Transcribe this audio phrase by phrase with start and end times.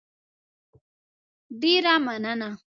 [1.61, 2.49] ډېره مننه